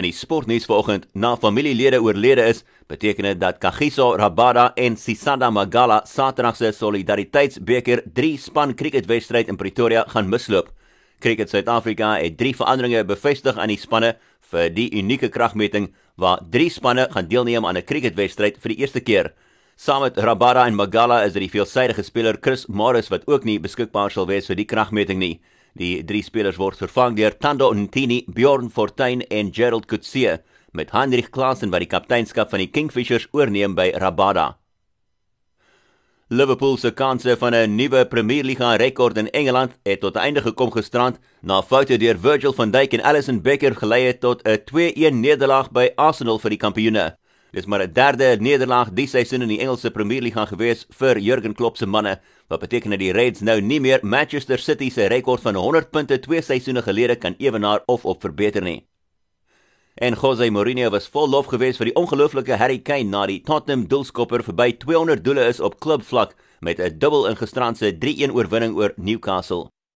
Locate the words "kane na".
62.78-63.26